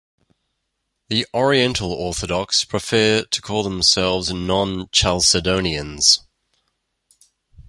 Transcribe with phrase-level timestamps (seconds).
[1.09, 6.21] The Oriental Orthodox prefer to call themselves non-Chalcedonians.